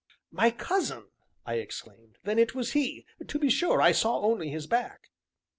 [0.31, 1.11] "My cousin!"
[1.45, 5.11] I exclaimed; "then it was he to be sure I saw only his back."